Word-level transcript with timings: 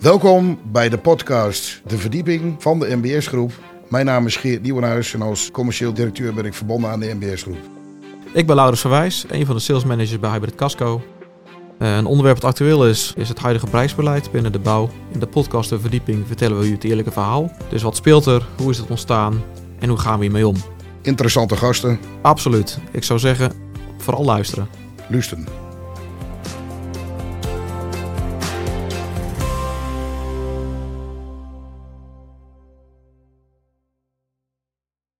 Welkom 0.00 0.58
bij 0.72 0.88
de 0.88 0.98
podcast 0.98 1.80
De 1.86 1.98
Verdieping 1.98 2.54
van 2.58 2.78
de 2.78 2.96
MBS 2.96 3.26
Groep. 3.26 3.52
Mijn 3.88 4.06
naam 4.06 4.26
is 4.26 4.36
Geert 4.36 4.62
Nieuwenhuis 4.62 5.14
en 5.14 5.22
als 5.22 5.50
commercieel 5.50 5.92
directeur 5.94 6.34
ben 6.34 6.44
ik 6.44 6.54
verbonden 6.54 6.90
aan 6.90 7.00
de 7.00 7.14
MBS 7.14 7.42
Groep. 7.42 7.56
Ik 8.32 8.46
ben 8.46 8.56
Laurens 8.56 8.80
Verwijs, 8.80 9.24
een 9.28 9.46
van 9.46 9.54
de 9.54 9.60
sales 9.60 9.84
managers 9.84 10.20
bij 10.20 10.30
Hybrid 10.30 10.54
Casco. 10.54 11.02
Eh, 11.78 11.96
een 11.96 12.06
onderwerp 12.06 12.40
dat 12.40 12.50
actueel 12.50 12.88
is, 12.88 13.12
is 13.16 13.28
het 13.28 13.38
huidige 13.38 13.66
prijsbeleid 13.66 14.30
binnen 14.30 14.52
de 14.52 14.58
bouw. 14.58 14.90
In 15.12 15.20
de 15.20 15.26
podcast 15.26 15.70
De 15.70 15.80
Verdieping 15.80 16.26
vertellen 16.26 16.58
we 16.58 16.68
u 16.68 16.72
het 16.72 16.84
eerlijke 16.84 17.10
verhaal. 17.10 17.52
Dus 17.68 17.82
wat 17.82 17.96
speelt 17.96 18.26
er, 18.26 18.46
hoe 18.56 18.70
is 18.70 18.78
het 18.78 18.90
ontstaan 18.90 19.42
en 19.78 19.88
hoe 19.88 19.98
gaan 19.98 20.16
we 20.18 20.22
hiermee 20.24 20.48
om? 20.48 20.56
Interessante 21.02 21.56
gasten, 21.56 21.98
Absoluut. 22.22 22.78
Ik 22.90 23.04
zou 23.04 23.18
zeggen, 23.18 23.52
vooral 23.98 24.24
luisteren. 24.24 24.68
luisteren. 25.08 25.65